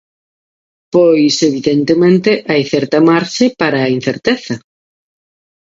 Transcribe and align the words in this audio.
Pois, 0.93 1.35
evidentemente, 1.49 2.31
hai 2.49 2.61
certa 2.73 2.99
marxe 3.09 3.45
para 3.59 3.79
a 3.81 3.91
incerteza. 3.97 4.55